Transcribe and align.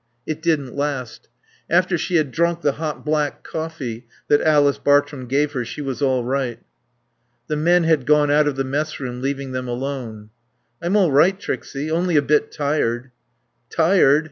It 0.25 0.41
didn't 0.41 0.75
last. 0.75 1.29
After 1.69 1.95
she 1.95 2.15
had 2.15 2.31
drunk 2.31 2.61
the 2.61 2.71
hot 2.71 3.05
black 3.05 3.43
coffee 3.43 4.07
that 4.29 4.41
Alice 4.41 4.79
Bartrum 4.79 5.27
gave 5.27 5.51
her 5.51 5.63
she 5.63 5.79
was 5.79 6.01
all 6.01 6.23
right. 6.23 6.59
The 7.45 7.55
men 7.55 7.83
had 7.83 8.07
gone 8.07 8.31
out 8.31 8.47
of 8.47 8.55
the 8.55 8.63
messroom, 8.65 9.21
leaving 9.21 9.51
them 9.51 9.67
alone. 9.67 10.31
"I'm 10.81 10.97
all 10.97 11.11
right, 11.11 11.39
Trixie, 11.39 11.91
only 11.91 12.15
a 12.15 12.23
bit 12.23 12.51
tired." 12.51 13.11
"Tired? 13.69 14.19